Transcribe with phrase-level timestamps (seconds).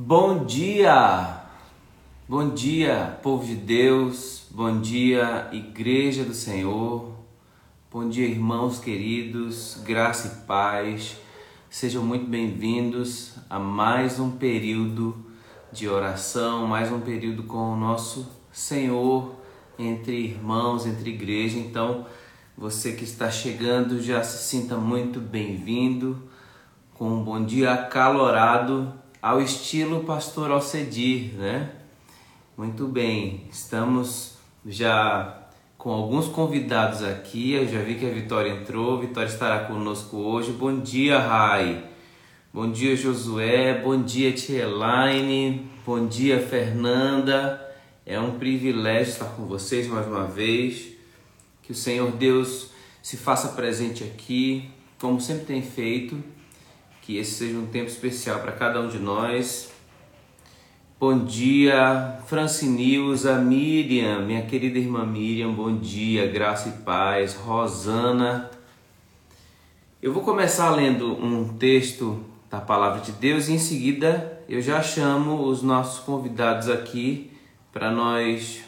[0.00, 1.40] Bom dia!
[2.28, 7.16] Bom dia, povo de Deus, bom dia, Igreja do Senhor,
[7.90, 11.16] bom dia, irmãos queridos, graça e paz,
[11.68, 15.16] sejam muito bem-vindos a mais um período
[15.72, 19.34] de oração, mais um período com o nosso Senhor
[19.76, 21.58] entre irmãos, entre igreja.
[21.58, 22.06] Então,
[22.56, 26.22] você que está chegando já se sinta muito bem-vindo,
[26.94, 31.70] com um bom dia acalorado ao estilo pastor Alcedir, né?
[32.56, 37.52] Muito bem, estamos já com alguns convidados aqui.
[37.52, 38.96] Eu já vi que a Vitória entrou.
[38.96, 40.52] A Vitória estará conosco hoje.
[40.52, 41.84] Bom dia, Rai.
[42.52, 43.80] Bom dia, Josué.
[43.82, 45.68] Bom dia, Tia Elaine.
[45.84, 47.64] Bom dia, Fernanda.
[48.04, 50.88] É um privilégio estar com vocês mais uma vez.
[51.62, 52.70] Que o Senhor Deus
[53.02, 56.16] se faça presente aqui, como sempre tem feito
[57.08, 59.72] que esse seja um tempo especial para cada um de nós.
[61.00, 68.50] Bom dia, Francinilza, Miriam, minha querida irmã Miriam, bom dia, graça e paz, Rosana.
[70.02, 74.82] Eu vou começar lendo um texto da palavra de Deus e em seguida eu já
[74.82, 77.32] chamo os nossos convidados aqui
[77.72, 78.60] para nós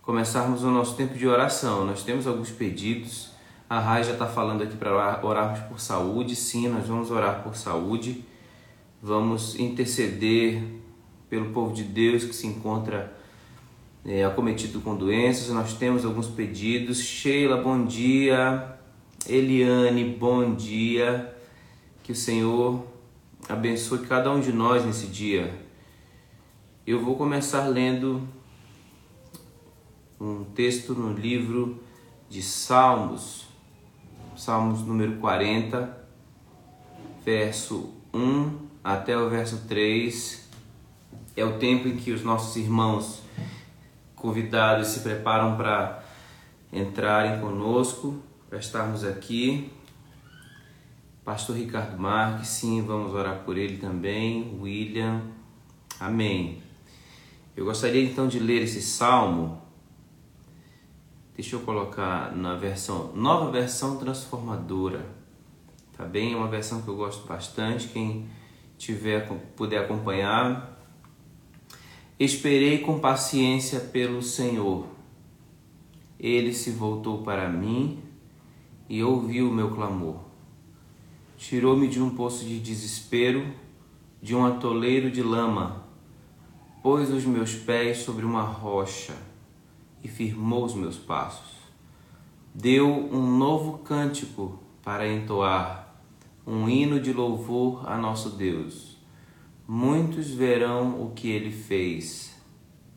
[0.00, 1.84] começarmos o nosso tempo de oração.
[1.84, 3.29] Nós temos alguns pedidos
[3.70, 6.34] a Rai já está falando aqui para orarmos por saúde.
[6.34, 8.24] Sim, nós vamos orar por saúde.
[9.00, 10.60] Vamos interceder
[11.28, 13.16] pelo povo de Deus que se encontra
[14.04, 15.50] é, acometido com doenças.
[15.50, 16.98] Nós temos alguns pedidos.
[16.98, 18.76] Sheila, bom dia.
[19.28, 21.32] Eliane, bom dia.
[22.02, 22.84] Que o Senhor
[23.48, 25.54] abençoe cada um de nós nesse dia.
[26.84, 28.26] Eu vou começar lendo
[30.20, 31.80] um texto no livro
[32.28, 33.49] de Salmos,
[34.40, 35.98] Salmos número 40,
[37.22, 40.48] verso 1 até o verso 3.
[41.36, 43.22] É o tempo em que os nossos irmãos
[44.16, 46.02] convidados se preparam para
[46.72, 48.18] entrarem conosco,
[48.48, 49.70] para estarmos aqui.
[51.22, 54.58] Pastor Ricardo Marques, sim, vamos orar por ele também.
[54.58, 55.20] William,
[56.00, 56.62] amém.
[57.54, 59.59] Eu gostaria então de ler esse salmo
[61.40, 65.06] Deixa eu colocar na versão, nova versão transformadora.
[65.96, 66.34] Tá bem?
[66.34, 67.88] É uma versão que eu gosto bastante.
[67.88, 68.28] Quem
[68.76, 70.78] tiver puder acompanhar.
[72.18, 74.84] Esperei com paciência pelo Senhor.
[76.18, 78.02] Ele se voltou para mim
[78.86, 80.18] e ouviu o meu clamor.
[81.38, 83.50] Tirou-me de um poço de desespero,
[84.20, 85.86] de um atoleiro de lama,
[86.82, 89.29] pôs os meus pés sobre uma rocha
[90.02, 91.60] e firmou os meus passos.
[92.54, 95.94] Deu um novo cântico para entoar,
[96.46, 98.98] um hino de louvor a nosso Deus.
[99.68, 102.34] Muitos verão o que ele fez,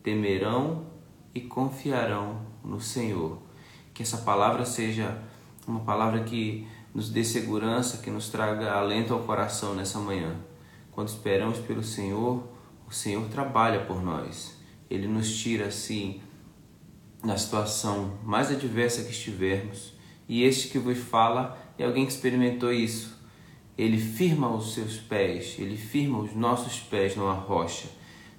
[0.02, 0.86] temerão
[1.34, 3.38] e confiarão no Senhor.
[3.92, 5.22] Que essa palavra seja
[5.66, 10.36] uma palavra que nos dê segurança, que nos traga alento ao coração nessa manhã.
[10.90, 12.42] Quando esperamos pelo Senhor,
[12.88, 14.56] o Senhor trabalha por nós.
[14.88, 16.20] Ele nos tira assim
[17.24, 19.94] na situação mais adversa que estivermos,
[20.28, 23.18] e este que vos fala é alguém que experimentou isso.
[23.76, 27.88] Ele firma os seus pés, ele firma os nossos pés numa rocha,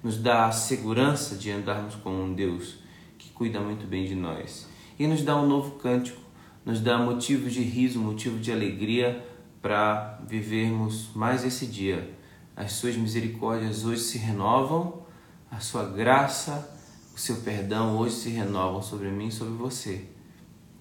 [0.02, 2.76] nos dá a segurança de andarmos com um Deus
[3.18, 6.20] que cuida muito bem de nós e nos dá um novo cântico,
[6.64, 9.24] nos dá motivo de riso, motivo de alegria
[9.60, 12.10] para vivermos mais esse dia.
[12.54, 15.02] As suas misericórdias hoje se renovam,
[15.50, 16.75] a sua graça
[17.16, 20.06] o seu perdão hoje se renovam sobre mim e sobre você.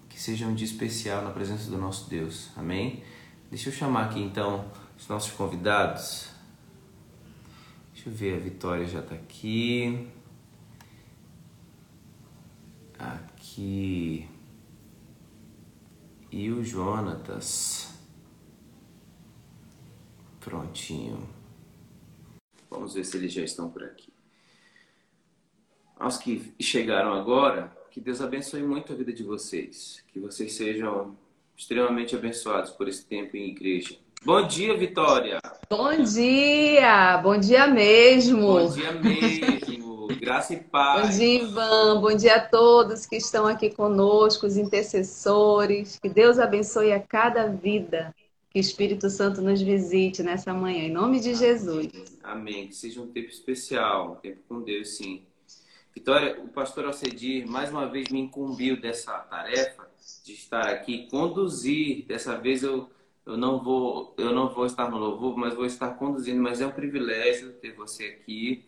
[0.10, 2.50] Que seja um dia especial na presença do nosso Deus.
[2.58, 3.02] Amém?
[3.50, 4.70] Deixa eu chamar aqui então
[5.00, 6.28] os nossos convidados.
[7.94, 10.10] Deixa eu ver, a Vitória já está aqui.
[13.00, 14.28] Aqui.
[16.30, 17.94] E o Jonatas.
[20.42, 21.30] Prontinho.
[22.70, 24.15] Vamos ver se eles já estão por aqui
[25.98, 30.04] aos que chegaram agora, que Deus abençoe muito a vida de vocês.
[30.12, 31.16] Que vocês sejam
[31.56, 33.96] extremamente abençoados por esse tempo em igreja.
[34.24, 35.40] Bom dia, Vitória!
[35.70, 37.18] Bom dia!
[37.18, 38.42] Bom dia mesmo!
[38.42, 40.08] Bom dia mesmo!
[40.20, 41.12] Graça e paz!
[41.12, 42.02] Bom dia, Ivan!
[42.02, 46.00] Bom dia a todos que estão aqui conosco, os intercessores.
[46.00, 48.14] Que Deus abençoe a cada vida.
[48.50, 51.88] Que o Espírito Santo nos visite nessa manhã, em nome de Jesus.
[52.24, 52.68] Amém.
[52.68, 55.24] Que seja um tempo especial, um tempo com Deus, sim.
[55.96, 59.88] Vitória, o pastor Alcedir mais uma vez me incumbiu dessa tarefa
[60.24, 62.06] de estar aqui, conduzir.
[62.06, 62.90] Dessa vez eu
[63.26, 66.40] Eu não vou, eu não vou estar no louvor, mas vou estar conduzindo.
[66.42, 68.66] Mas é um privilégio ter você aqui.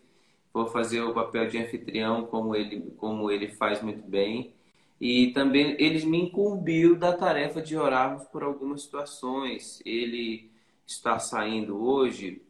[0.52, 4.54] Vou fazer o papel de anfitrião, como ele, como ele faz muito bem.
[5.00, 9.80] E também ele me incumbiu da tarefa de orarmos por algumas situações.
[9.84, 10.50] Ele
[10.86, 12.42] está saindo hoje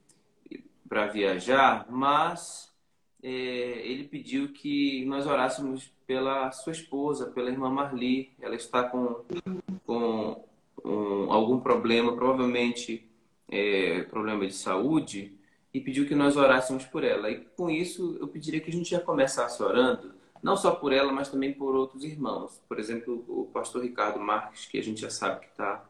[0.88, 2.67] para viajar, mas
[3.22, 8.30] é, ele pediu que nós orássemos pela sua esposa, pela irmã Marli.
[8.40, 9.24] Ela está com,
[9.84, 10.44] com
[10.84, 13.04] um, algum problema, provavelmente
[13.48, 15.32] é, problema de saúde,
[15.72, 17.30] e pediu que nós orássemos por ela.
[17.30, 21.12] E com isso, eu pediria que a gente já começasse orando, não só por ela,
[21.12, 22.62] mas também por outros irmãos.
[22.68, 25.84] Por exemplo, o pastor Ricardo Marques, que a gente já sabe que está.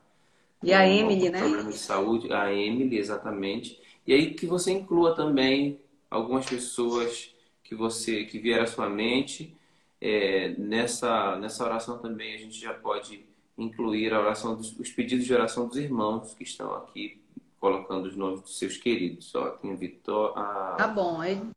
[0.62, 1.38] E a Emily, né?
[1.38, 3.80] Problema de saúde, a Emily, exatamente.
[4.06, 5.78] E aí que você inclua também
[6.10, 9.54] algumas pessoas que você que vier à sua mente.
[10.00, 13.26] É, nessa, nessa oração também a gente já pode
[13.56, 17.20] incluir a oração dos, os pedidos de oração dos irmãos que estão aqui
[17.58, 19.34] colocando os nomes dos seus queridos.
[19.34, 20.38] Ó, tem Vitor.
[20.38, 20.76] A...
[20.76, 21.22] Tá bom.
[21.24, 21.50] Ele,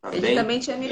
[0.00, 0.90] tá ele também tinha me,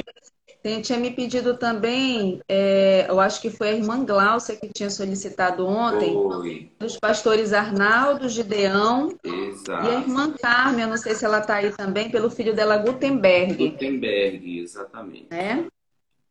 [0.81, 5.65] tinha me pedido também, é, eu acho que foi a irmã Glaucia que tinha solicitado
[5.65, 6.71] ontem, Oi.
[6.77, 9.87] dos pastores Arnaldo, Gideão Exato.
[9.87, 12.77] e a irmã Carmen, eu não sei se ela está aí também, pelo filho dela,
[12.77, 13.69] Gutenberg.
[13.71, 15.27] Gutenberg, exatamente.
[15.31, 15.65] É?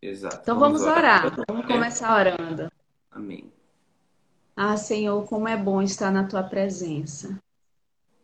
[0.01, 0.39] Exato.
[0.43, 1.27] Então vamos, vamos orar.
[1.27, 1.45] orar.
[1.49, 2.71] Vamos começar orando.
[3.11, 3.51] Amém.
[4.57, 7.37] Ah, Senhor, como é bom estar na tua presença.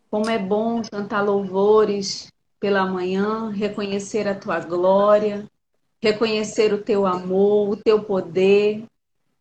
[0.09, 5.45] Como é bom cantar louvores pela manhã, reconhecer a tua glória,
[6.01, 8.83] reconhecer o teu amor, o teu poder,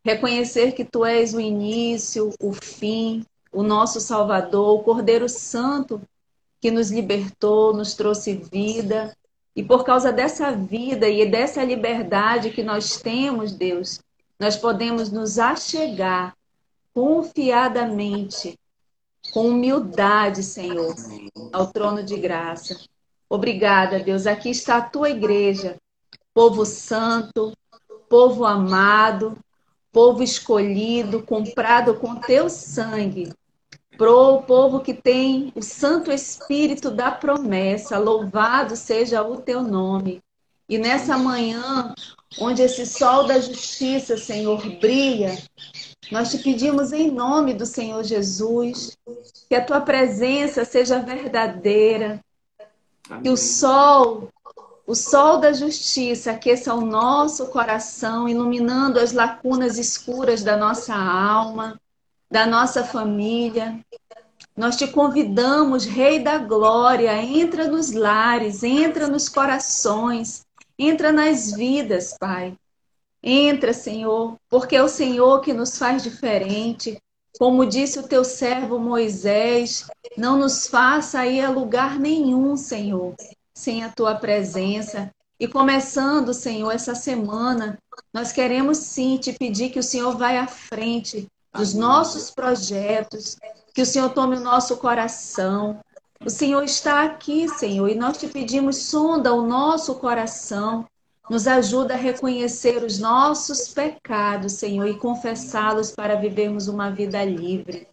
[0.04, 6.00] reconhecer que tu és o início, o fim, o nosso Salvador, o Cordeiro Santo
[6.60, 9.16] que nos libertou, nos trouxe vida.
[9.54, 14.00] E por causa dessa vida e dessa liberdade que nós temos, Deus,
[14.38, 16.36] nós podemos nos achegar
[16.92, 18.58] confiadamente,
[19.32, 20.94] com humildade, Senhor,
[21.52, 22.78] ao trono de graça.
[23.28, 24.26] Obrigada, Deus.
[24.26, 25.76] Aqui está a tua igreja,
[26.36, 27.56] povo santo,
[28.10, 29.38] povo amado,
[29.90, 33.32] povo escolhido, comprado com teu sangue.
[33.96, 40.20] Pro povo que tem o Santo Espírito da promessa, louvado seja o teu nome.
[40.68, 41.94] E nessa manhã,
[42.38, 45.42] onde esse sol da justiça, Senhor, brilha,
[46.12, 48.94] nós te pedimos em nome do Senhor Jesus
[49.48, 52.20] que a tua presença seja verdadeira,
[53.08, 53.22] Amém.
[53.22, 54.28] que o sol,
[54.86, 61.80] o sol da justiça aqueça o nosso coração, iluminando as lacunas escuras da nossa alma,
[62.30, 63.80] da nossa família.
[64.56, 70.46] Nós te convidamos, Rei da Glória, entra nos lares, entra nos corações,
[70.78, 72.56] entra nas vidas, Pai.
[73.20, 76.96] Entra, Senhor, porque é o Senhor que nos faz diferente.
[77.38, 83.14] Como disse o teu servo Moisés, não nos faça ir a lugar nenhum, Senhor,
[83.56, 85.10] sem a tua presença.
[85.40, 87.78] E começando, Senhor, essa semana,
[88.12, 93.38] nós queremos sim te pedir que o Senhor vá à frente dos nossos projetos,
[93.74, 95.80] que o Senhor tome o nosso coração.
[96.22, 100.86] O Senhor está aqui, Senhor, e nós te pedimos, sonda o nosso coração.
[101.28, 107.88] Nos ajuda a reconhecer os nossos pecados, Senhor, e confessá-los para vivermos uma vida livre.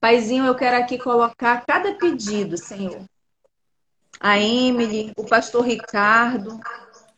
[0.00, 3.04] Paizinho, eu quero aqui colocar cada pedido, Senhor.
[4.24, 6.60] A Emily, o pastor Ricardo,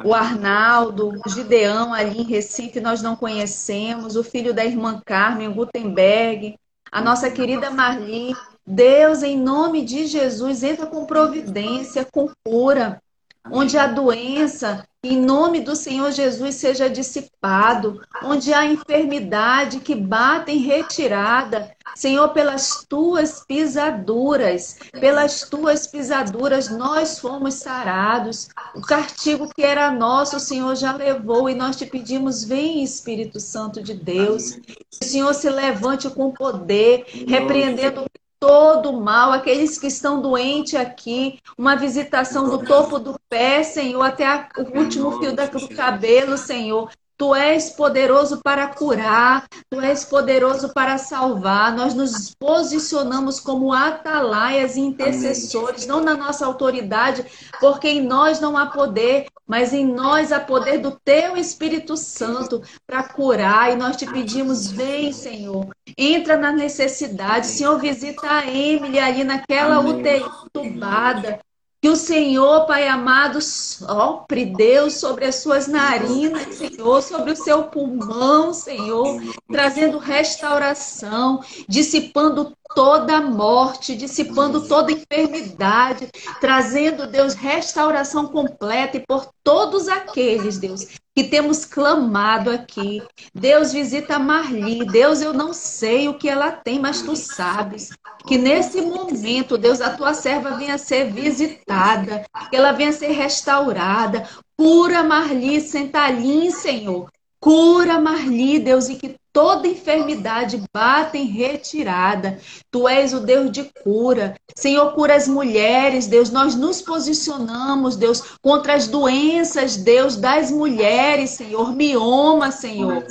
[0.02, 6.58] o Arnaldo, Gideão ali em Recife, nós não conhecemos, o filho da irmã Carmen, Gutenberg,
[6.90, 8.34] a nossa querida Marli.
[8.66, 13.02] Deus, em nome de Jesus, entra com providência, com cura,
[13.50, 20.50] onde a doença em nome do Senhor Jesus seja dissipado, onde há enfermidade que bata
[20.50, 28.48] em retirada, Senhor, pelas tuas pisaduras, pelas tuas pisaduras nós fomos sarados.
[28.74, 33.38] O castigo que era nosso, o Senhor já levou e nós te pedimos, vem Espírito
[33.38, 34.58] Santo de Deus.
[35.00, 38.06] O Senhor se levante com poder, repreendendo
[38.46, 44.02] todo o mal, aqueles que estão doentes aqui, uma visitação do topo do pé, Senhor,
[44.02, 46.90] até a, o último fio da, do cabelo, Senhor.
[47.16, 51.72] Tu és poderoso para curar, tu és poderoso para salvar.
[51.72, 57.24] Nós nos posicionamos como atalaias e intercessores, não na nossa autoridade,
[57.60, 62.60] porque em nós não há poder, mas em nós há poder do teu Espírito Santo
[62.86, 63.72] para curar.
[63.72, 67.46] E nós te pedimos, vem, Senhor, entra na necessidade.
[67.46, 71.38] Senhor, visita a Emily ali naquela UTI entubada.
[71.84, 77.64] Que o Senhor, Pai amado, sopre, Deus, sobre as suas narinas, Senhor, sobre o seu
[77.64, 79.20] pulmão, Senhor,
[79.52, 89.88] trazendo restauração, dissipando toda morte, dissipando toda enfermidade, trazendo, Deus, restauração completa e por todos
[89.88, 93.02] aqueles, Deus, que temos clamado aqui.
[93.32, 94.84] Deus visita a Marli.
[94.86, 97.90] Deus, eu não sei o que ela tem, mas tu sabes.
[98.26, 104.28] Que nesse momento, Deus, a tua serva venha ser visitada, que ela venha ser restaurada.
[104.56, 107.08] Cura Marli, Sentalim, Senhor.
[107.44, 112.40] Cura Marli, Deus, e que toda enfermidade bata em retirada.
[112.70, 114.34] Tu és o Deus de cura.
[114.56, 116.30] Senhor, cura as mulheres, Deus.
[116.30, 121.76] Nós nos posicionamos, Deus, contra as doenças, Deus, das mulheres, Senhor.
[121.76, 123.04] Mioma, Senhor.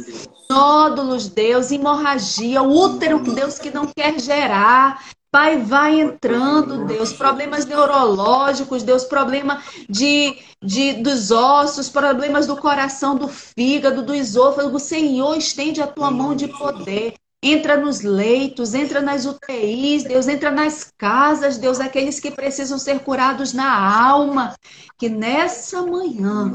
[0.49, 4.99] Nódulos, Deus, hemorragia, útero, Deus, que não quer gerar.
[5.33, 13.15] Pai, vai entrando, Deus, problemas neurológicos, Deus, problema de, de, dos ossos, problemas do coração,
[13.15, 14.77] do fígado, do esôfago.
[14.77, 17.15] Senhor, estende a tua mão de poder.
[17.41, 22.99] Entra nos leitos, entra nas UTIs, Deus, entra nas casas, Deus, aqueles que precisam ser
[22.99, 24.53] curados na alma.
[24.99, 26.53] Que nessa manhã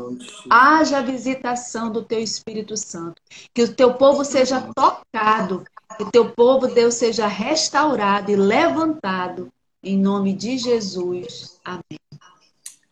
[0.48, 3.20] haja a visitação do teu Espírito Santo.
[3.52, 5.64] Que o teu povo seja tocado
[5.96, 9.52] que teu povo, Deus, seja restaurado e levantado.
[9.82, 11.60] Em nome de Jesus.
[11.64, 11.98] Amém.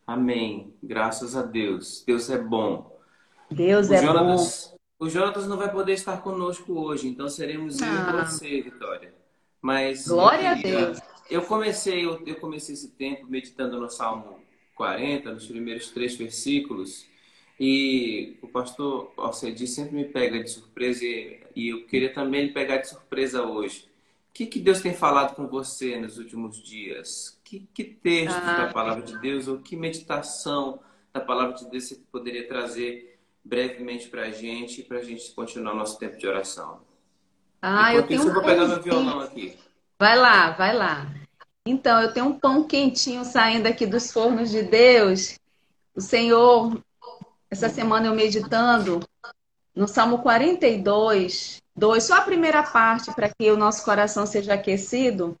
[0.05, 0.73] Amém.
[0.81, 2.03] Graças a Deus.
[2.07, 2.97] Deus é bom.
[3.51, 5.05] Deus o é Jonas, bom.
[5.05, 9.13] O Jonas não vai poder estar conosco hoje, então seremos eu e você, Vitória.
[9.61, 10.99] Mas Glória a Deus.
[11.29, 14.39] Eu comecei, eu, eu comecei esse tempo meditando no Salmo
[14.75, 17.05] 40, nos primeiros três versículos.
[17.59, 22.53] E o pastor Alcedi sempre me pega de surpresa e, e eu queria também lhe
[22.53, 23.89] pegar de surpresa hoje.
[24.29, 27.39] O que, que Deus tem falado com você nos últimos dias?
[27.43, 28.65] Que, que texto ah.
[28.65, 30.79] da palavra de Deus ou que meditação
[31.11, 35.73] da palavra de Deus você poderia trazer brevemente para a gente, para a gente continuar
[35.73, 36.81] nosso tempo de oração?
[37.59, 39.57] Ah, Enquanto eu tenho isso, um eu vou pegar meu violão aqui.
[39.99, 41.11] Vai lá, vai lá.
[41.65, 45.39] Então, eu tenho um pão quentinho saindo aqui dos fornos de Deus.
[45.95, 46.79] O Senhor
[47.49, 48.99] essa semana eu meditando
[49.75, 55.37] no Salmo 42, 2, só a primeira parte para que o nosso coração seja aquecido.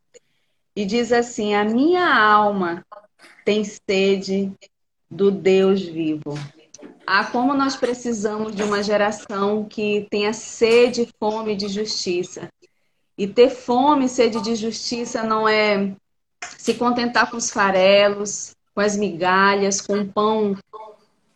[0.75, 2.85] E diz assim: A minha alma
[3.43, 4.51] tem sede
[5.09, 6.37] do Deus vivo.
[7.05, 12.49] Ah, como nós precisamos de uma geração que tenha sede e fome de justiça.
[13.17, 15.95] E ter fome e sede de justiça não é
[16.57, 20.55] se contentar com os farelos, com as migalhas, com o pão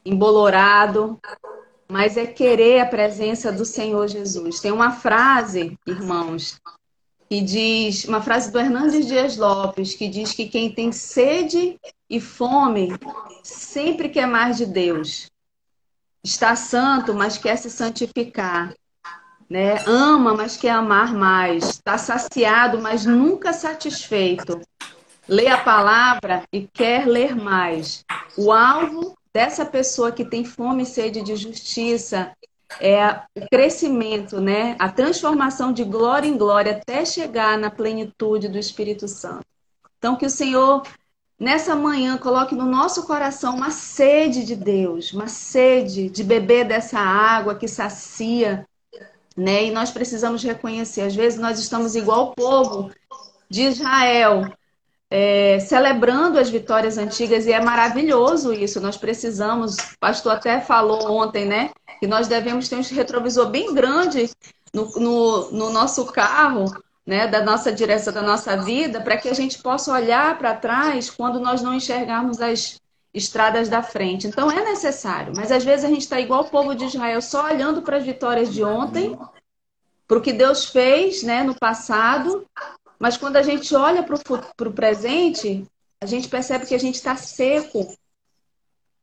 [0.06, 1.20] embolorado,
[1.88, 4.60] mas é querer a presença do Senhor Jesus.
[4.60, 6.60] Tem uma frase, irmãos,
[7.30, 11.80] que diz, uma frase do Hernandes Dias Lopes, que diz que quem tem sede
[12.10, 12.90] e fome
[13.44, 15.30] sempre quer mais de Deus.
[16.24, 18.74] Está santo, mas quer se santificar.
[19.50, 19.84] Né?
[19.86, 21.70] Ama, mas quer amar mais.
[21.70, 24.62] Está saciado, mas nunca satisfeito.
[25.28, 28.06] Lê a palavra e quer ler mais.
[28.38, 32.36] O alvo dessa pessoa que tem fome e sede de justiça
[32.80, 34.76] é o crescimento, né?
[34.80, 39.46] A transformação de glória em glória até chegar na plenitude do Espírito Santo.
[39.98, 40.84] Então que o Senhor
[41.40, 47.00] nessa manhã coloque no nosso coração uma sede de Deus, uma sede de beber dessa
[47.00, 48.66] água que sacia,
[49.36, 49.66] né?
[49.66, 52.92] E nós precisamos reconhecer, às vezes nós estamos igual o povo
[53.50, 54.52] de Israel,
[55.14, 58.80] é, celebrando as vitórias antigas e é maravilhoso isso.
[58.80, 61.72] Nós precisamos, o pastor até falou ontem, né?
[62.00, 64.30] Que nós devemos ter um retrovisor bem grande
[64.74, 66.74] no, no, no nosso carro,
[67.06, 67.28] né?
[67.28, 71.42] Da nossa direção, da nossa vida, para que a gente possa olhar para trás quando
[71.42, 72.80] nós não enxergarmos as
[73.14, 74.28] estradas da frente.
[74.28, 77.48] Então é necessário, mas às vezes a gente está igual o povo de Israel, só
[77.48, 79.20] olhando para as vitórias de ontem,
[80.08, 82.48] para o que Deus fez né, no passado,
[83.02, 85.66] mas quando a gente olha para o presente,
[86.00, 87.92] a gente percebe que a gente está seco.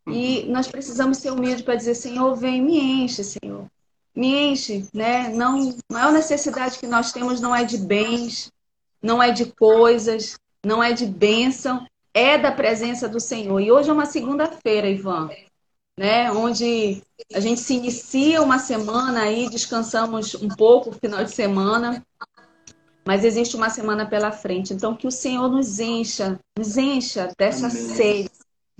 [0.06, 0.52] E uhum.
[0.52, 3.66] nós precisamos ser humildes para dizer, Senhor, vem, me enche, Senhor.
[4.14, 5.30] Me enche, né?
[5.30, 8.52] Não, é a necessidade que nós temos, não é de bens,
[9.02, 13.58] não é de coisas, não é de bênção, é da presença do Senhor.
[13.58, 15.28] E hoje é uma segunda-feira, Ivan,
[15.98, 16.30] né?
[16.30, 17.02] Onde
[17.34, 22.00] a gente se inicia uma semana aí, descansamos um pouco final de semana,
[23.08, 24.74] mas existe uma semana pela frente.
[24.74, 27.82] Então, que o Senhor nos encha, nos encha dessa Amém.
[27.94, 28.30] sede.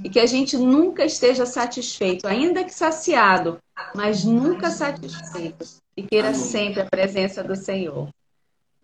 [0.05, 3.57] E que a gente nunca esteja satisfeito, ainda que saciado,
[3.95, 5.65] mas nunca satisfeito.
[5.97, 6.41] E queira Amém.
[6.41, 8.11] sempre a presença do Senhor.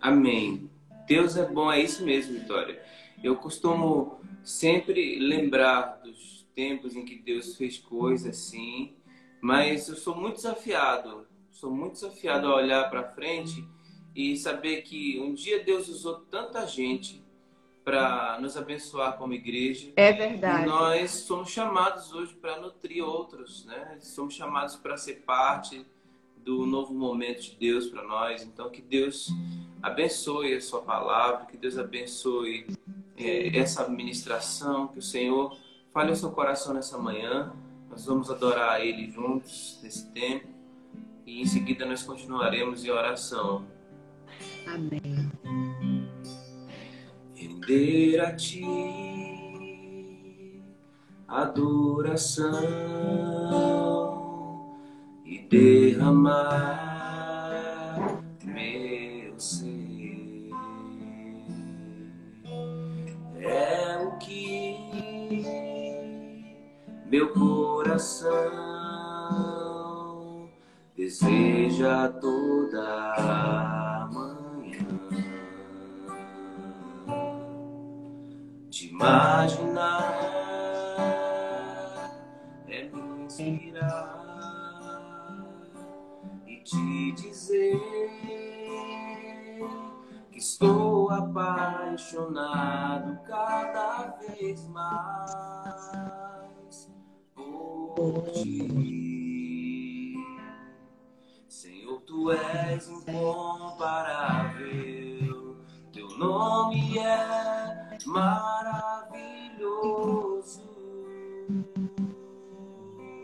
[0.00, 0.70] Amém.
[1.06, 2.82] Deus é bom, é isso mesmo, Vitória.
[3.22, 8.94] Eu costumo sempre lembrar dos tempos em que Deus fez coisas assim,
[9.42, 13.62] mas eu sou muito desafiado, sou muito desafiado a olhar para frente
[14.14, 17.22] e saber que um dia Deus usou tanta gente
[17.84, 19.92] para nos abençoar como igreja.
[19.96, 20.62] É verdade.
[20.62, 23.98] E nós somos chamados hoje para nutrir outros, né?
[24.00, 25.84] Somos chamados para ser parte
[26.44, 28.42] do novo momento de Deus para nós.
[28.42, 29.28] Então, que Deus
[29.82, 32.66] abençoe a sua palavra, que Deus abençoe
[33.16, 35.56] é, essa administração, que o Senhor
[35.92, 37.52] fale ao seu coração nessa manhã.
[37.90, 40.48] Nós vamos adorar Ele juntos nesse tempo
[41.26, 43.64] e em seguida nós continuaremos em oração.
[44.66, 45.30] Amém
[47.64, 48.64] render a ti
[51.26, 52.52] adoração
[55.24, 56.84] e derramar
[58.44, 60.50] meu ser.
[63.40, 64.76] É o que
[67.06, 68.32] meu coração
[70.96, 73.83] deseja toda
[78.94, 80.14] imaginar
[82.68, 84.22] é me inspirar
[86.46, 87.80] e te dizer
[90.30, 95.34] que estou apaixonado cada vez mais
[97.34, 100.14] por ti.
[101.48, 105.56] Senhor, tu és incomparável,
[105.92, 109.54] teu nome é maravilhoso.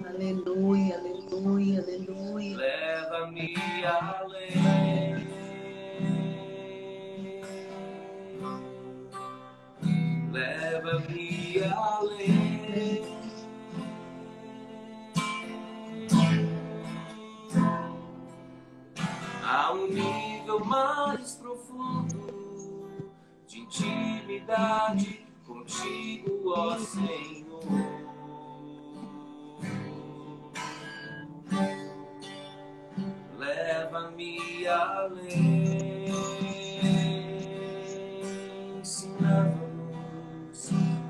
[0.07, 2.57] Aleluia, aleluia, aleluia.
[2.57, 5.27] Leva-me além.
[10.33, 13.21] Leva-me além.
[19.43, 21.30] A um nível mais
[24.41, 27.61] intimidade contigo, ó Senhor.
[33.37, 36.13] Leva-me além,
[38.83, 39.17] sim,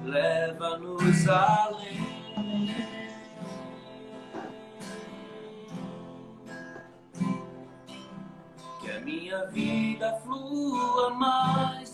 [0.05, 2.01] leva-nos, além.
[8.81, 11.90] Que a minha vida flua mais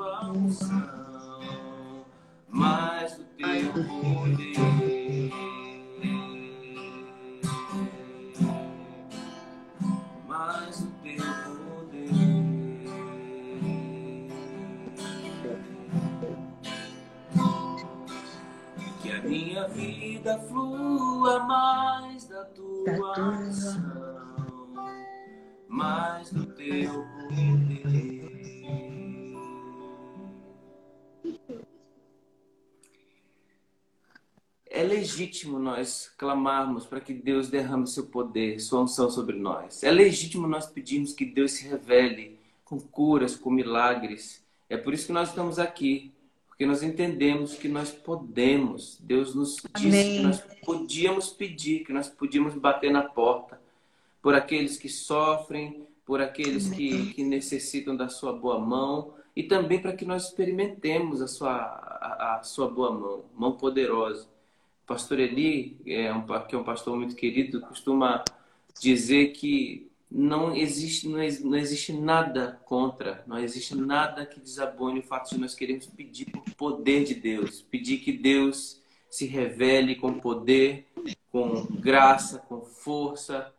[0.00, 2.06] tua tua unção,
[2.48, 5.30] mais do teu poder.
[10.26, 11.22] Mais do teu
[11.66, 12.08] poder.
[19.02, 23.99] Que a minha vida flua mais da tua unção,
[35.30, 39.84] legítimo nós clamarmos para que Deus derrame seu poder, sua unção sobre nós.
[39.84, 44.44] É legítimo nós pedirmos que Deus se revele com curas, com milagres.
[44.68, 46.12] É por isso que nós estamos aqui,
[46.48, 48.98] porque nós entendemos que nós podemos.
[49.00, 50.16] Deus nos disse Amém.
[50.16, 53.60] que nós podíamos pedir, que nós podíamos bater na porta
[54.20, 59.80] por aqueles que sofrem, por aqueles que, que necessitam da sua boa mão e também
[59.80, 64.26] para que nós experimentemos a sua, a, a sua boa mão, mão poderosa
[64.90, 68.24] pastor Eli, é um, que é um pastor muito querido, costuma
[68.80, 75.02] dizer que não existe, não, não existe nada contra, não existe nada que desabone o
[75.04, 80.14] fato de nós queremos pedir o poder de Deus, pedir que Deus se revele com
[80.14, 80.88] poder,
[81.30, 83.54] com graça, com força.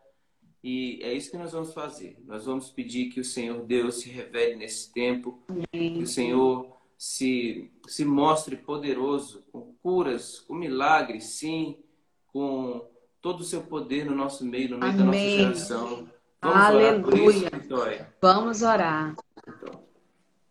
[0.61, 2.17] E é isso que nós vamos fazer.
[2.25, 5.39] Nós vamos pedir que o Senhor Deus se revele nesse tempo,
[5.71, 11.79] que o Senhor se, se mostre poderoso, com curas, com milagres, sim,
[12.27, 12.87] com
[13.19, 14.97] todo o seu poder no nosso meio, no meio Amém.
[14.99, 16.07] da nossa geração.
[16.39, 17.49] Vamos Aleluia.
[17.73, 18.05] orar isso.
[18.21, 19.15] Vamos orar.
[19.47, 19.81] Então.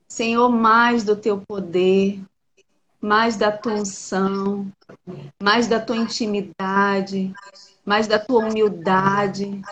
[0.08, 2.20] Senhor, mais do teu poder,
[3.00, 4.66] mais da tua unção,
[5.40, 7.32] mais da tua intimidade,
[7.86, 9.62] mais da tua humildade.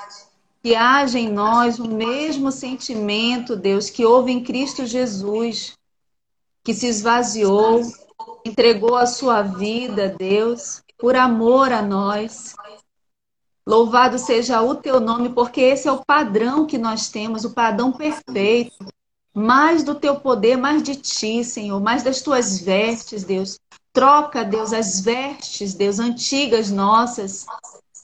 [0.63, 5.77] Que haja em nós o mesmo sentimento, Deus, que houve em Cristo Jesus,
[6.69, 7.81] que se esvaziou,
[8.45, 12.55] entregou a sua vida, Deus, por amor a nós.
[13.67, 17.91] Louvado seja o teu nome, porque esse é o padrão que nós temos, o padrão
[17.91, 18.85] perfeito.
[19.33, 23.59] Mais do teu poder, mais de ti, Senhor, mais das tuas vestes, Deus.
[23.91, 27.47] Troca, Deus, as vestes, Deus, antigas nossas,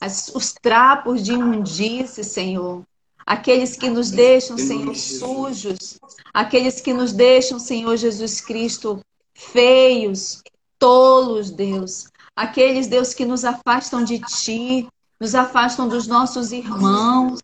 [0.00, 2.82] as, os trapos de imundície, Senhor.
[3.26, 5.98] Aqueles que nos deixam, Senhor, sujos,
[6.32, 9.00] aqueles que nos deixam, Senhor Jesus Cristo,
[9.34, 10.42] feios,
[10.78, 17.40] tolos, Deus, aqueles, Deus, que nos afastam de Ti, nos afastam dos nossos irmãos.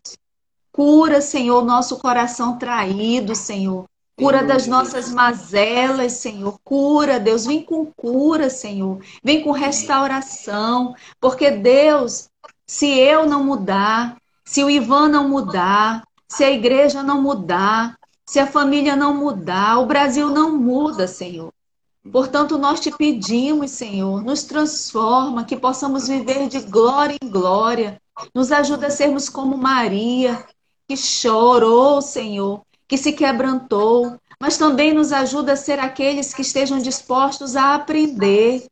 [0.71, 3.85] Cura, Senhor, nosso coração traído, Senhor.
[4.17, 6.59] Cura das nossas mazelas, Senhor.
[6.63, 7.45] Cura, Deus.
[7.45, 8.99] Vem com cura, Senhor.
[9.23, 10.95] Vem com restauração.
[11.19, 12.29] Porque, Deus,
[12.67, 14.15] se eu não mudar,
[14.51, 19.79] se o Ivan não mudar, se a igreja não mudar, se a família não mudar,
[19.79, 21.53] o Brasil não muda, Senhor.
[22.11, 27.97] Portanto, nós te pedimos, Senhor, nos transforma, que possamos viver de glória em glória.
[28.35, 30.45] Nos ajuda a sermos como Maria,
[30.85, 36.77] que chorou, Senhor, que se quebrantou, mas também nos ajuda a ser aqueles que estejam
[36.77, 38.65] dispostos a aprender.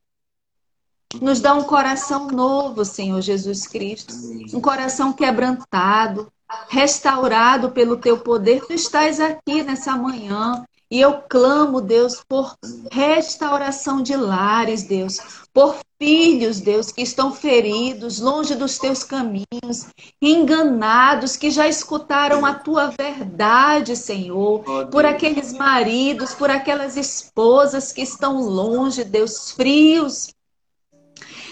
[1.20, 4.14] Nos dá um coração novo, Senhor Jesus Cristo,
[4.54, 6.32] um coração quebrantado,
[6.68, 8.66] restaurado pelo teu poder.
[8.68, 12.56] Tu estás aqui nessa manhã e eu clamo, Deus, por
[12.92, 15.20] restauração de lares, Deus,
[15.54, 19.88] por filhos, Deus, que estão feridos, longe dos teus caminhos,
[20.22, 28.02] enganados, que já escutaram a tua verdade, Senhor, por aqueles maridos, por aquelas esposas que
[28.02, 30.34] estão longe, Deus, frios,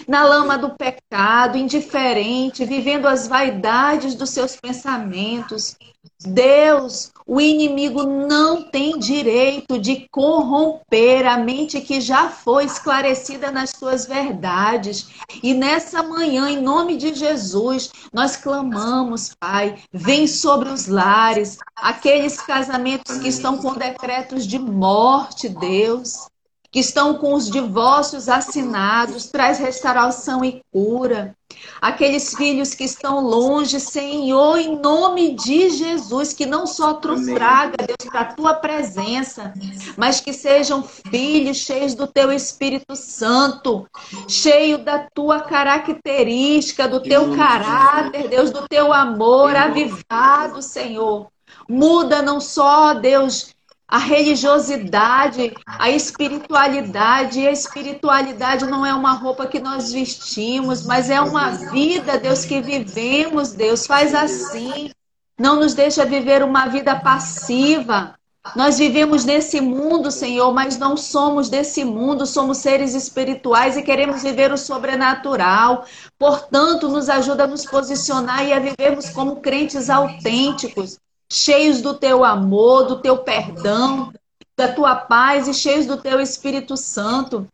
[0.08, 5.76] na lama do pecado, indiferente, vivendo as vaidades dos seus pensamentos.
[6.24, 13.70] Deus, o inimigo não tem direito de corromper a mente que já foi esclarecida nas
[13.70, 15.10] suas verdades.
[15.42, 22.40] E nessa manhã, em nome de Jesus, nós clamamos, Pai, vem sobre os lares, aqueles
[22.40, 26.28] casamentos que estão com decretos de morte, Deus
[26.70, 31.34] que estão com os divórcios assinados, traz restauração e cura.
[31.80, 38.10] Aqueles filhos que estão longe, Senhor, em nome de Jesus, que não só traga, Deus,
[38.10, 39.54] para a tua presença,
[39.96, 43.86] mas que sejam filhos cheios do teu Espírito Santo,
[44.28, 51.28] cheio da tua característica, do teu caráter, Deus, do teu amor avivado, Senhor.
[51.66, 53.54] Muda não só, Deus,
[53.88, 57.40] a religiosidade, a espiritualidade.
[57.40, 62.44] E a espiritualidade não é uma roupa que nós vestimos, mas é uma vida, Deus,
[62.44, 63.86] que vivemos, Deus.
[63.86, 64.90] Faz assim.
[65.38, 68.14] Não nos deixa viver uma vida passiva.
[68.56, 74.22] Nós vivemos nesse mundo, Senhor, mas não somos desse mundo, somos seres espirituais e queremos
[74.22, 75.84] viver o sobrenatural.
[76.18, 80.98] Portanto, nos ajuda a nos posicionar e a vivermos como crentes autênticos,
[81.30, 84.12] cheios do teu amor, do teu perdão,
[84.56, 87.46] da tua paz e cheios do teu Espírito Santo.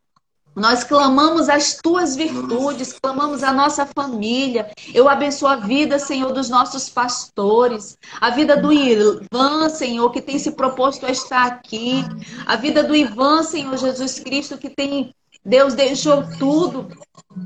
[0.57, 4.71] Nós clamamos as tuas virtudes, clamamos a nossa família.
[4.95, 10.39] Eu abençoo a vida, Senhor, dos nossos pastores, a vida do Ivan, Senhor, que tem
[10.39, 12.05] se proposto a estar aqui,
[12.47, 15.13] a vida do Ivan, Senhor Jesus Cristo, que tem
[15.45, 16.89] Deus deixou tudo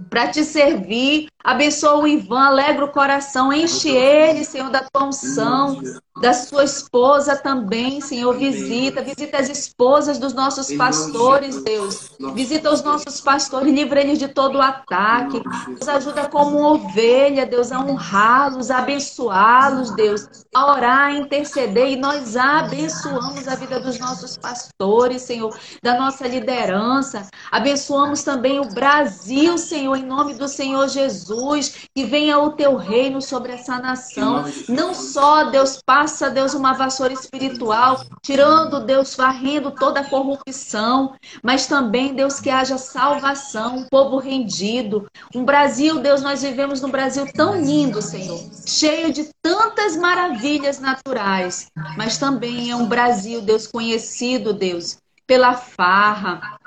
[0.09, 1.29] para te servir.
[1.42, 5.81] Abençoa o Ivan, alegra o coração, enche ele, Senhor, da tua unção,
[6.20, 8.37] da sua esposa também, Senhor.
[8.37, 12.11] Visita, visita as esposas dos nossos pastores, Deus.
[12.35, 15.40] Visita os nossos pastores, livra eles de todo o ataque.
[15.68, 21.92] Nos ajuda como ovelha, Deus, a honrá-los, a abençoá-los, Deus, a orar, a interceder.
[21.92, 27.27] E nós abençoamos a vida dos nossos pastores, Senhor, da nossa liderança.
[27.51, 31.88] Abençoamos também o Brasil, Senhor, em nome do Senhor Jesus.
[31.95, 34.45] Que venha o teu reino sobre essa nação.
[34.69, 41.67] Não só, Deus, passa, Deus, uma vassoura espiritual, tirando, Deus, varrendo toda a corrupção, mas
[41.67, 45.07] também, Deus, que haja salvação, um povo rendido.
[45.35, 51.71] Um Brasil, Deus, nós vivemos num Brasil tão lindo, Senhor, cheio de tantas maravilhas naturais,
[51.97, 56.59] mas também é um Brasil, Deus, conhecido, Deus, pela farra,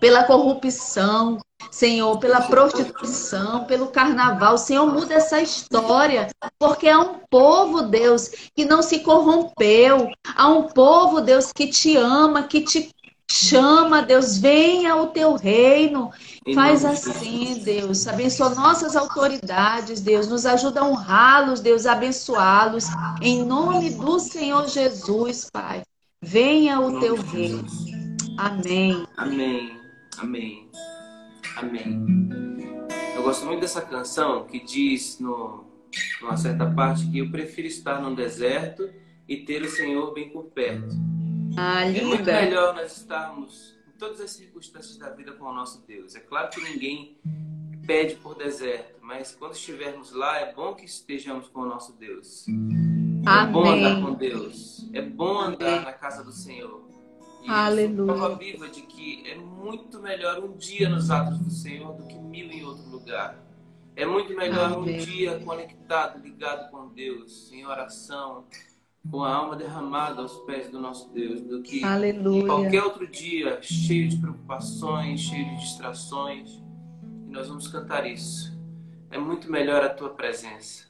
[0.00, 1.38] pela corrupção,
[1.70, 4.56] Senhor, pela prostituição, pelo carnaval.
[4.58, 10.10] Senhor, muda essa história, porque há um povo, Deus, que não se corrompeu.
[10.36, 12.90] Há um povo, Deus, que te ama, que te
[13.30, 16.10] chama, Deus, venha o teu reino.
[16.54, 18.06] Faz assim, Deus.
[18.06, 20.28] Abençoa nossas autoridades, Deus.
[20.28, 22.86] Nos ajuda a honrá-los, Deus, abençoá-los.
[23.20, 25.82] Em nome do Senhor Jesus, Pai.
[26.22, 27.64] Venha o teu reino.
[28.38, 29.06] Amém.
[29.16, 29.76] Amém.
[30.18, 30.70] Amém.
[31.56, 32.04] Amém.
[33.14, 35.64] Eu gosto muito dessa canção que diz no,
[36.20, 38.90] numa certa parte que eu prefiro estar no deserto
[39.28, 40.94] e ter o Senhor bem por perto.
[41.56, 41.98] Ah, linda.
[41.98, 46.14] É muito melhor nós estarmos em todas as circunstâncias da vida com o nosso Deus.
[46.14, 47.16] É claro que ninguém
[47.86, 52.46] pede por deserto, mas quando estivermos lá é bom que estejamos com o nosso Deus.
[53.26, 54.90] É bom andar com Deus.
[54.92, 56.83] É bom andar na casa do Senhor.
[57.44, 58.14] E Aleluia.
[58.14, 62.14] prova viva de que é muito melhor um dia nos atos do Senhor do que
[62.18, 63.38] mil em outro lugar.
[63.94, 64.96] É muito melhor Amém.
[64.96, 68.44] um dia conectado, ligado com Deus, em oração,
[69.10, 72.46] com a alma derramada aos pés do nosso Deus, do que Aleluia.
[72.46, 76.50] qualquer outro dia cheio de preocupações, cheio de distrações.
[77.28, 78.58] E nós vamos cantar isso.
[79.10, 80.84] É muito melhor a tua presença.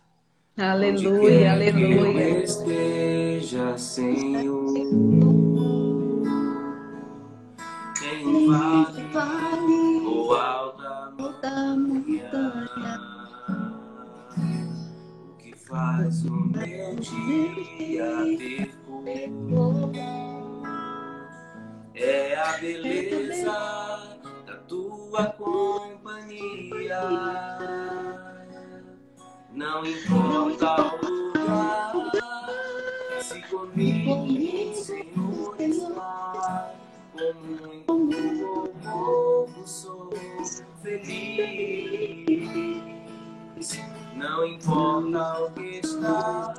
[0.57, 2.13] Aleluia, aleluia.
[2.13, 4.73] Que eu esteja, Senhor,
[8.37, 13.01] em vale ou alta montanha,
[15.29, 18.73] o que faz o meu dia ter
[19.49, 19.91] cor
[21.95, 27.01] é a beleza da tua companhia.
[29.53, 31.93] Não importa o lugar,
[33.23, 35.34] se comigo o Senhor
[37.15, 40.11] está, com muito povo sou
[40.83, 42.35] feliz.
[44.15, 46.55] Não importa o que está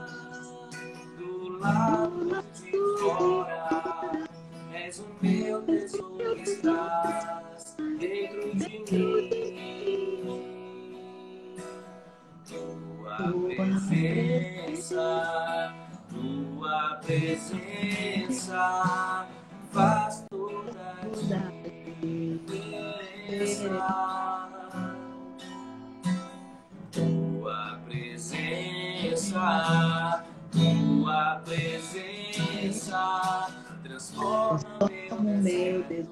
[1.17, 4.27] do lado de fora,
[4.73, 9.75] és o meu tesouro, estás dentro de mim
[12.45, 13.17] tua
[13.55, 15.03] presença,
[16.09, 17.85] tua presença
[19.75, 21.05] faz toda a
[22.01, 23.69] diferença.
[26.93, 29.43] Tua presença,
[30.49, 33.01] tua presença
[33.83, 34.59] transforma
[35.19, 36.07] meu desejo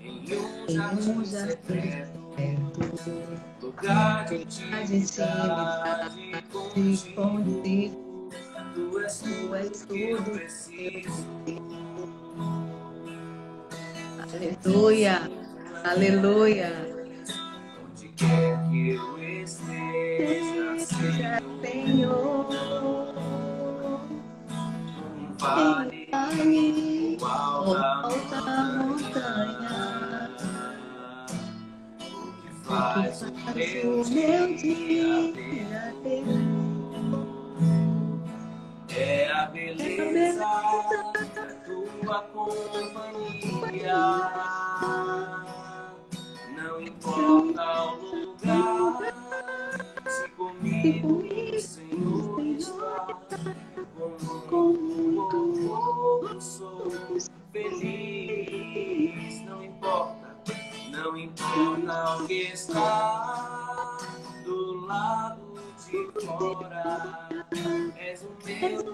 [0.00, 2.20] em um jardim secreto
[3.60, 5.10] lugar de intimidade
[7.16, 8.10] contigo.
[8.72, 11.26] Tu és tudo que eu preciso.
[14.32, 15.30] Aleluia,
[15.84, 16.72] aleluia.
[17.84, 22.46] Onde quer que eu esteja, Senhor.
[25.12, 26.08] Um vale,
[27.22, 28.40] alta
[28.76, 30.30] montanha
[32.64, 35.59] faz o meu dia
[42.10, 43.96] tua companhia.
[46.56, 49.14] Não importa o lugar,
[50.08, 53.06] se comigo o Senhor está,
[54.48, 56.90] com muito amor sou
[57.52, 59.42] feliz.
[59.44, 60.20] Não importa
[60.90, 63.96] não importa o que está
[64.44, 65.40] do lado
[65.78, 67.28] de fora,
[67.96, 68.84] és o meu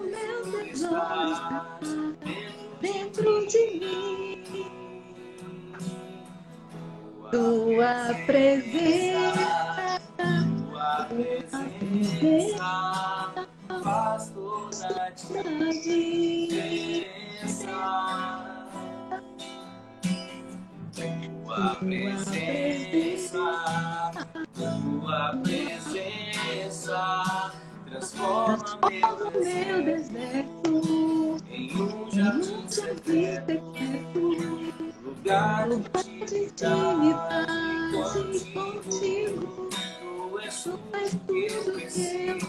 [0.63, 1.96] tesouro, está
[3.17, 4.43] dentro de mim.
[7.31, 12.63] Tua presença, tua presença
[13.83, 16.97] faz toda a diferença
[20.93, 23.45] tua presença,
[24.53, 26.99] tua presença
[27.89, 30.96] transforma meu deserto
[31.57, 33.63] em um jardim secreto,
[35.03, 35.67] lugar
[36.27, 39.69] de intimidade contigo.
[40.29, 40.79] Tu és tudo
[41.27, 42.47] que eu preciso.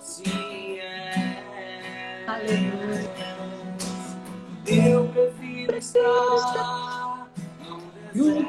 [0.00, 2.24] Sim, é.
[2.26, 3.10] Aleluia.
[4.66, 7.28] Eu prefiro estar
[8.14, 8.42] no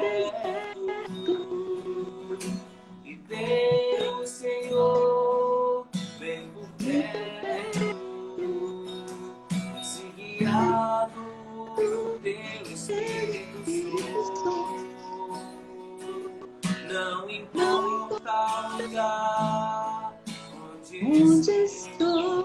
[16.88, 18.32] Não importa
[18.74, 20.14] o lugar
[21.00, 22.44] onde estou,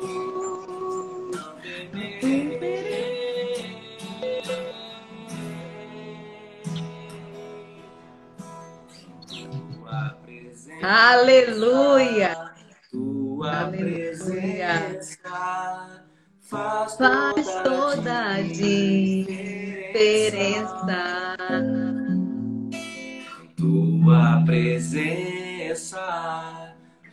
[1.33, 2.77] não temerei.
[10.83, 12.51] Aleluia.
[12.91, 14.99] Tua Aleluia.
[16.51, 19.46] faz, faz toda a diferença.
[23.55, 25.97] Tua presença,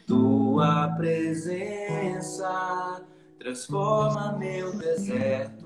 [0.06, 3.02] tua presença
[3.38, 5.64] transforma meu deserto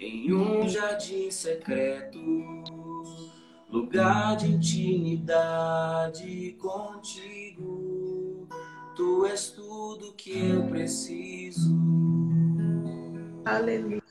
[0.00, 2.18] em um jardim secreto
[3.70, 8.48] lugar de intimidade contigo.
[8.96, 11.76] Tu és tudo que eu preciso.
[13.44, 14.07] Aleluia.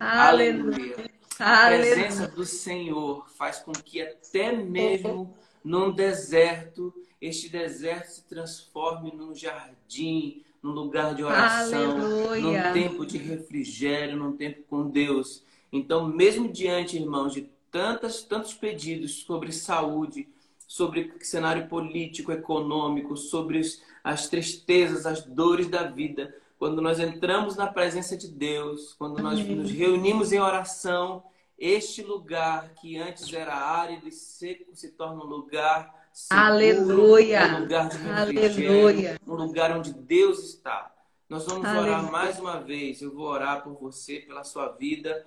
[0.00, 1.10] Aleluia.
[1.38, 5.34] A presença do Senhor faz com que até mesmo
[5.64, 12.68] num deserto, este deserto se transforme num jardim, num lugar de oração, Aleluia.
[12.68, 15.44] num tempo de refrigério, num tempo com Deus.
[15.72, 20.28] Então, mesmo diante, irmãos, de tantas, tantos pedidos sobre saúde,
[20.66, 23.60] sobre cenário político, econômico, sobre
[24.02, 26.34] as tristezas, as dores da vida.
[26.58, 29.54] Quando nós entramos na presença de Deus, quando nós Amém.
[29.56, 31.22] nos reunimos em oração,
[31.56, 37.46] este lugar que antes era árido e seco se torna um lugar seguro, Aleluia.
[37.46, 39.20] um lugar de Aleluia.
[39.26, 40.92] um lugar onde Deus está.
[41.28, 41.92] Nós vamos Aleluia.
[41.92, 43.02] orar mais uma vez.
[43.02, 45.26] Eu vou orar por você, pela sua vida.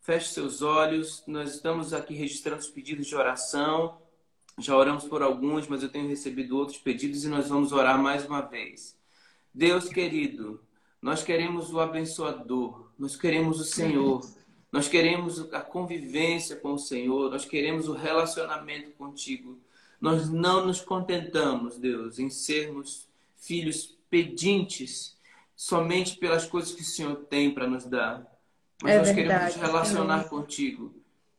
[0.00, 1.22] Feche seus olhos.
[1.26, 3.96] Nós estamos aqui registrando os pedidos de oração.
[4.58, 8.26] Já oramos por alguns, mas eu tenho recebido outros pedidos e nós vamos orar mais
[8.26, 8.96] uma vez.
[9.52, 10.60] Deus querido,
[11.00, 14.20] nós queremos o abençoador, nós queremos o Senhor,
[14.72, 19.58] nós queremos a convivência com o Senhor, nós queremos o relacionamento contigo.
[20.00, 25.16] Nós não nos contentamos, Deus, em sermos filhos pedintes
[25.54, 28.26] somente pelas coisas que o Senhor tem para nos dar.
[28.82, 30.30] Mas é nós verdade, queremos nos relacionar Senhor.
[30.30, 30.94] contigo.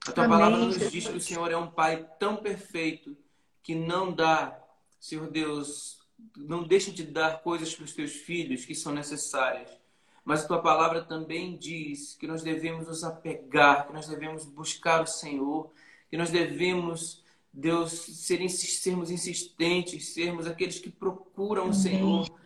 [0.07, 3.15] A tua Amém, palavra nos diz que o Senhor é um Pai tão perfeito
[3.61, 4.57] que não dá,
[4.99, 5.96] Senhor Deus,
[6.35, 9.69] não deixa de dar coisas para os teus filhos que são necessárias.
[10.23, 15.01] Mas a tua palavra também diz que nós devemos nos apegar, que nós devemos buscar
[15.01, 15.71] o Senhor,
[16.09, 21.71] que nós devemos, Deus, ser, sermos insistentes, sermos aqueles que procuram Amém.
[21.71, 22.37] o Senhor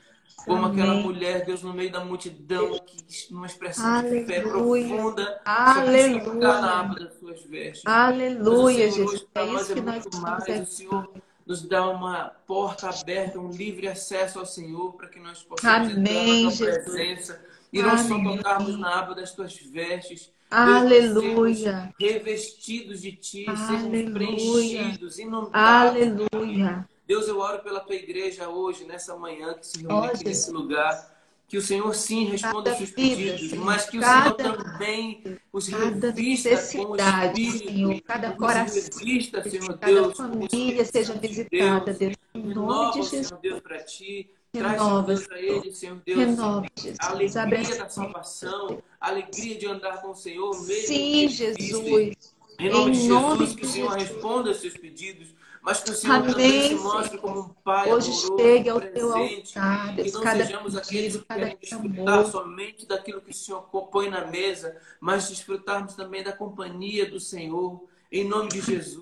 [0.45, 0.81] como Amém.
[0.81, 4.21] aquela mulher, Deus, no meio da multidão, que numa expressão Aleluia.
[4.21, 7.11] de fé profunda, Aleluia.
[7.19, 7.85] suas vestes.
[7.85, 9.27] Aleluia, Jesus.
[9.35, 10.43] É isso que nós mais.
[10.61, 11.13] O Senhor
[11.51, 16.45] nos dá uma porta aberta, um livre acesso ao Senhor, para que nós possamos Amém,
[16.45, 20.31] entrar na tua presença e não só tocarmos na aba das tuas vestes.
[20.49, 21.93] Aleluia.
[21.99, 25.51] Revestidos de ti, sermos preenchidos, inundados.
[25.53, 26.87] Aleluia.
[27.05, 31.20] Deus, eu oro pela tua igreja hoje, nessa manhã, que se reúne aqui nesse lugar.
[31.51, 35.67] Que o Senhor sim responda os seus pedidos, Senhor, mas que o Senhor também os
[35.67, 42.15] revista com o Espírito, Senhor, cada coração, revista, Senhor cada Deus, família seja visitada, Deus,
[42.33, 43.27] em nome de Jesus.
[43.27, 44.29] Senhor Deus, para ti.
[44.53, 46.67] Traz, Senhor Deus, para ele, Senhor Deus, Renova,
[47.01, 50.53] a alegria da salvação, a alegria de andar com o Senhor.
[50.53, 52.33] Sim, Jesus.
[52.57, 55.27] Em nome, em nome de Jesus, que o Senhor responda aos seus pedidos
[55.61, 59.53] mas que o Senhor também se mostre como um Pai Hoje amoroso, chegue ao presente,
[59.53, 63.33] teu altar, Deus, que não cada sejamos aqueles que querem desfrutar somente daquilo que o
[63.33, 68.99] Senhor põe na mesa, mas desfrutarmos também da companhia do Senhor, em nome de Jesus.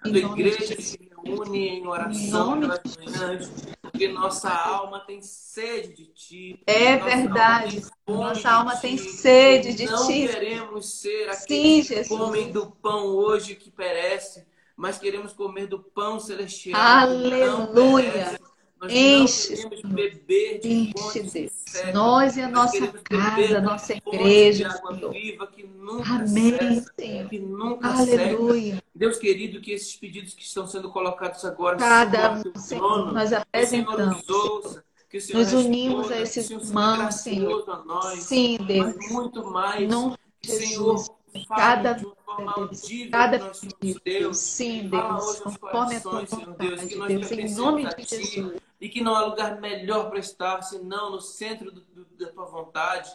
[0.00, 3.50] A tua igreja se reúne em oração pelas manhãs,
[3.82, 6.62] porque nossa alma tem sede de Ti.
[6.66, 7.82] É nossa verdade.
[8.06, 10.26] Alma nossa alma tem sede de não Ti.
[10.26, 15.66] Não queremos ser aqueles Sim, que comem do pão hoje que perece, mas queremos comer
[15.66, 16.80] do pão celestial.
[16.80, 18.38] Aleluia.
[18.78, 21.52] Nós Enche, não queremos beber de Enche, Deus.
[21.94, 24.68] Nós e a nossa casa, a nossa igreja.
[25.10, 27.28] Viva que nunca Amém, cessa, Senhor.
[27.30, 28.74] Que nunca Aleluia.
[28.74, 28.84] Seca.
[28.94, 34.22] Deus querido, que esses pedidos que estão sendo colocados agora Cada um, Senhor, nós apresentamos.
[34.22, 37.70] Que o Senhor nos ouça, que o Senhor nos unimos a esses irmãos, Senhor.
[37.70, 38.94] A nós, Sim, Deus.
[38.94, 39.88] Mas muito mais.
[39.88, 44.36] Não, Senhor, cada de uma forma audível cada pedido, Deus.
[44.38, 48.60] Sim, Deus, conforme a tua Senhor Deus, que nós Deus, em nome de Ti, Jesus.
[48.80, 52.44] E que não há lugar melhor para estar senão no centro do, do, da tua
[52.44, 53.10] vontade,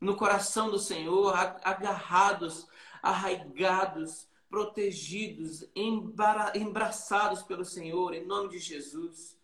[0.00, 2.66] no coração do Senhor, agarrados,
[3.02, 9.38] arraigados, protegidos, embara, embraçados pelo Senhor, em nome de Jesus.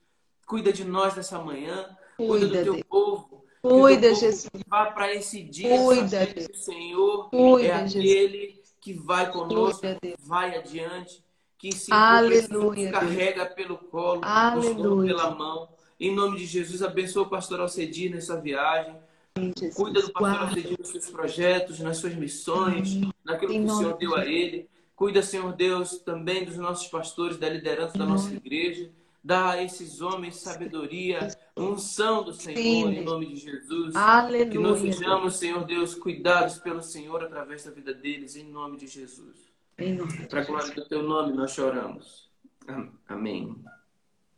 [0.46, 2.86] Cuida de nós nessa manhã, cuida, cuida do teu Deus.
[2.88, 3.45] povo.
[3.68, 4.50] Cuida, Jesus.
[4.66, 8.74] Vá para esse dia, cuida, que o Senhor cuida, é aquele Jesus.
[8.80, 11.22] que vai conosco, cuida, vai adiante,
[11.58, 13.54] que se Aleluia, carrega Deus.
[13.54, 15.14] pelo colo, Aleluia.
[15.14, 15.68] pela mão.
[15.98, 18.94] Em nome de Jesus, abençoa o pastor Alcedi nessa viagem.
[19.58, 19.74] Jesus.
[19.74, 23.12] Cuida do pastor Alcedi nos seus projetos, nas suas missões, Amém.
[23.24, 24.68] naquilo em que o Senhor deu a ele.
[24.94, 28.90] Cuida, Senhor Deus, também dos nossos pastores, da liderança da nossa igreja.
[29.26, 32.98] Dá a esses homens sabedoria, unção do Senhor, Sim.
[32.98, 33.96] em nome de Jesus.
[33.96, 34.48] Aleluia.
[34.48, 38.86] Que nós sejamos, Senhor Deus, cuidados pelo Senhor através da vida deles, em nome de
[38.86, 39.50] Jesus.
[40.30, 42.30] Para a glória do teu nome nós choramos.
[43.08, 43.52] Amém.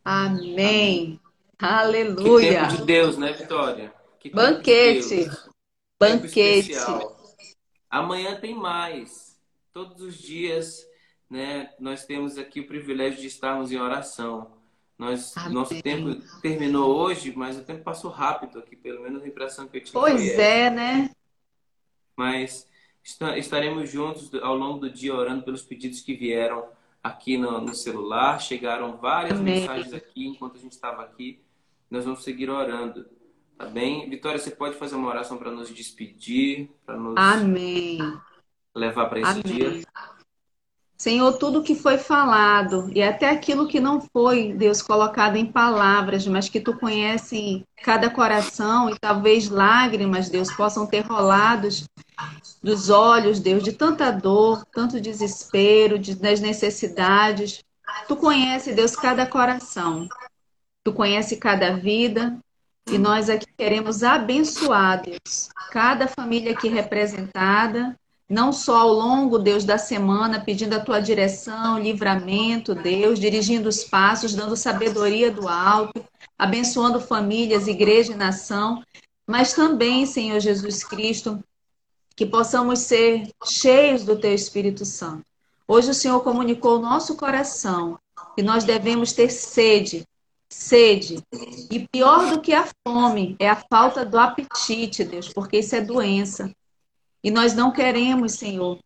[0.03, 1.19] Amém.
[1.59, 2.49] Aleluia.
[2.49, 3.93] Que tempo de Deus, né, Vitória?
[4.19, 5.29] Que Banquete.
[5.29, 5.37] De
[5.99, 6.73] Banquete.
[7.91, 9.39] Amanhã tem mais.
[9.71, 10.83] Todos os dias,
[11.29, 14.57] né, nós temos aqui o privilégio de estarmos em oração.
[14.99, 19.65] Nós, nosso tempo terminou hoje, mas o tempo passou rápido aqui, pelo menos a impressão
[19.65, 19.93] que eu tive.
[19.93, 21.11] Pois é, né?
[22.17, 22.67] Mas
[23.37, 26.67] estaremos juntos ao longo do dia orando pelos pedidos que vieram
[27.01, 28.41] aqui no, no celular.
[28.41, 29.61] Chegaram várias Amém.
[29.61, 31.41] mensagens aqui enquanto a gente estava aqui.
[31.89, 33.05] Nós vamos seguir orando.
[33.57, 34.09] Tá bem?
[34.09, 37.99] Vitória, você pode fazer uma oração para nos despedir, para nos Amém.
[38.75, 39.43] levar para esse Amém.
[39.43, 39.81] dia?
[41.01, 46.27] Senhor, tudo que foi falado e até aquilo que não foi, Deus, colocado em palavras,
[46.27, 51.85] mas que tu conhece cada coração e talvez lágrimas, Deus, possam ter rolados
[52.61, 57.63] dos olhos, Deus, de tanta dor, tanto desespero, de, das necessidades.
[58.05, 60.05] Tu conhece, Deus, cada coração.
[60.83, 62.37] Tu conhece cada vida,
[62.91, 67.95] e nós aqui queremos abençoar, Deus, cada família aqui representada,
[68.29, 73.83] não só ao longo, Deus, da semana, pedindo a tua direção, livramento, Deus, dirigindo os
[73.83, 76.03] passos, dando sabedoria do alto,
[76.37, 78.83] abençoando famílias, igreja e nação,
[79.25, 81.43] mas também, Senhor Jesus Cristo,
[82.15, 85.23] que possamos ser cheios do teu Espírito Santo.
[85.67, 87.97] Hoje o Senhor comunicou o nosso coração
[88.35, 90.05] que nós devemos ter sede
[90.49, 91.23] sede.
[91.69, 95.81] E pior do que a fome é a falta do apetite, Deus, porque isso é
[95.81, 96.51] doença.
[97.23, 98.79] E nós não queremos, Senhor,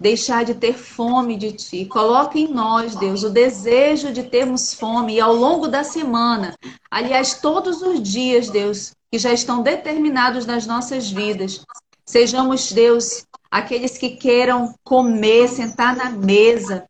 [0.00, 1.84] deixar de ter fome de Ti.
[1.84, 6.56] Coloque em nós, Deus, o desejo de termos fome e ao longo da semana,
[6.90, 11.64] aliás, todos os dias, Deus, que já estão determinados nas nossas vidas,
[12.06, 16.86] sejamos, Deus, aqueles que queiram comer, sentar na mesa,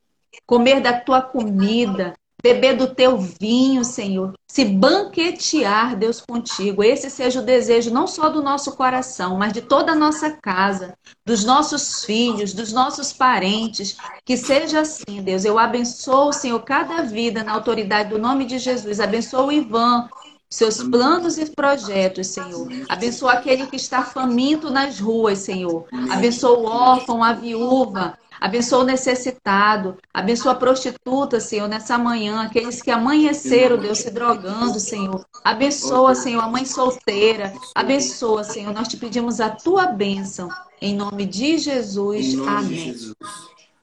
[0.47, 6.83] comer da Tua comida, beber do teu vinho, Senhor, se banquetear, Deus, contigo.
[6.83, 10.95] Esse seja o desejo não só do nosso coração, mas de toda a nossa casa,
[11.25, 13.97] dos nossos filhos, dos nossos parentes.
[14.25, 15.45] Que seja assim, Deus.
[15.45, 19.01] Eu abençoo, Senhor, cada vida na autoridade do nome de Jesus.
[19.01, 20.09] Abençoo o Ivan,
[20.49, 22.67] seus planos e projetos, Senhor.
[22.89, 25.87] Abençoa aquele que está faminto nas ruas, Senhor.
[26.11, 29.99] Abençoa o órfão, a viúva, Abençoa o necessitado.
[30.15, 32.41] Abençoa a prostituta, Senhor, nessa manhã.
[32.41, 35.25] Aqueles que amanheceram, Deus, se drogando, Senhor.
[35.45, 37.53] Abençoa, Senhor, a mãe solteira.
[37.75, 38.73] Abençoa, Senhor.
[38.73, 40.49] Nós te pedimos a tua bênção.
[40.81, 42.35] Em nome de Jesus.
[42.35, 42.69] Nome Amém.
[42.69, 43.17] De Jesus.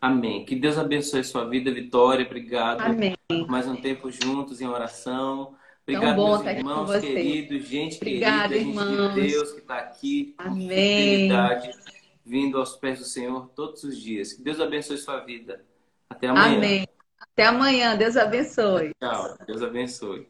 [0.01, 0.45] Amém.
[0.45, 2.25] Que Deus abençoe a sua vida, Vitória.
[2.25, 2.81] Obrigado.
[2.81, 3.15] Amém.
[3.47, 5.55] Mais um tempo juntos em oração.
[5.87, 9.13] Obrigado, meus irmãos queridos, gente Obrigada, querida, irmãos.
[9.13, 10.35] gente de Deus que está aqui.
[10.37, 11.29] Amém
[12.27, 14.33] vindo aos pés do Senhor todos os dias.
[14.33, 15.63] Que Deus abençoe sua vida.
[16.09, 16.57] Até amanhã.
[16.57, 16.87] Amém.
[17.19, 17.95] Até amanhã.
[17.95, 18.91] Deus abençoe.
[18.99, 19.37] Tchau.
[19.47, 20.27] Deus abençoe.